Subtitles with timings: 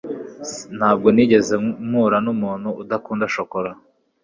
[0.77, 1.53] Ntabwo nigeze
[1.87, 3.71] mpura numuntu udakunda shokora